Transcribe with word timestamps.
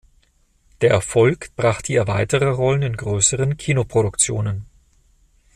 Der 0.81 0.89
Erfolg 0.89 1.55
brachte 1.55 1.93
ihr 1.93 2.07
weitere 2.07 2.45
Rollen 2.47 2.81
in 2.81 2.97
größeren 2.97 3.55
Kinoproduktionen. 3.57 4.65